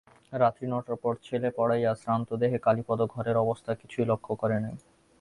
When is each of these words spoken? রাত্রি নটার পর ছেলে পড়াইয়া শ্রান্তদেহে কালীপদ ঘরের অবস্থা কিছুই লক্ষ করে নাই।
রাত্রি 0.33 0.65
নটার 0.67 0.97
পর 1.03 1.13
ছেলে 1.23 1.49
পড়াইয়া 1.57 1.91
শ্রান্তদেহে 2.01 2.57
কালীপদ 2.59 2.99
ঘরের 3.13 3.37
অবস্থা 3.37 3.71
কিছুই 3.81 4.05
লক্ষ 4.11 4.27
করে 4.41 4.57
নাই। 4.59 4.75